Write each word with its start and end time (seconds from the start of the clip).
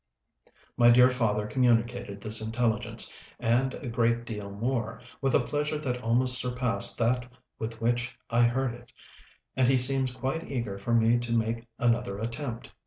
My 0.77 0.89
dear 0.89 1.09
father 1.11 1.45
communicated 1.45 2.21
this 2.21 2.41
intelligence, 2.41 3.11
and 3.39 3.75
a 3.75 3.87
great 3.87 4.25
deal 4.25 4.49
more, 4.49 4.99
with 5.21 5.35
a 5.35 5.39
pleasure 5.39 5.77
that 5.77 6.01
almost 6.01 6.41
surpassed 6.41 6.97
that 6.97 7.31
with 7.59 7.79
which 7.79 8.17
I 8.27 8.45
heard 8.47 8.73
it, 8.73 8.91
and 9.55 9.67
he 9.67 9.77
seems 9.77 10.11
quite 10.11 10.49
eager 10.49 10.79
for 10.79 10.95
me 10.95 11.19
to 11.19 11.31
make 11.37 11.67
another 11.77 12.17
attempt. 12.17 12.71